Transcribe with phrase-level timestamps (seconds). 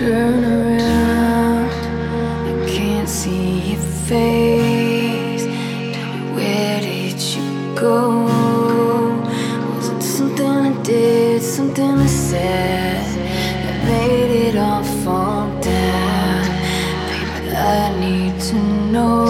[0.00, 1.70] turn around.
[2.48, 5.44] I can't see your face.
[5.94, 8.24] Tell me, where did you go?
[9.74, 13.04] Was it something I did, something I said
[13.62, 16.46] that made it all fall down?
[17.10, 18.56] Baby, I need to
[18.94, 19.29] know.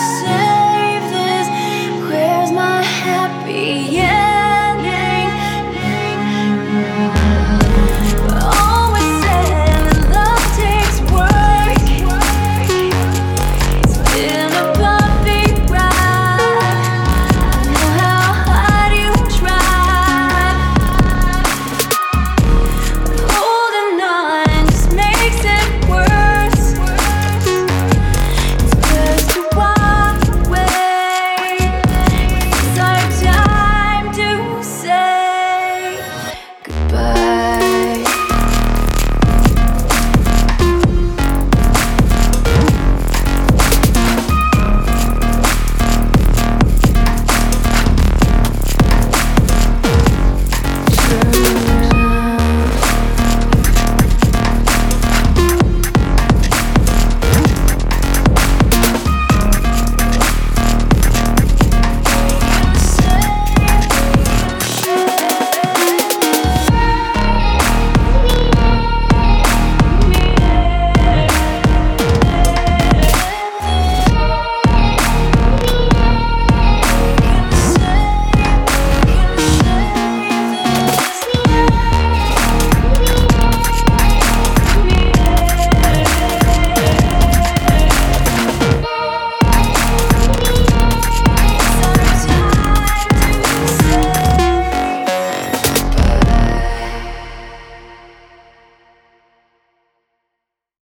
[0.00, 0.49] yourself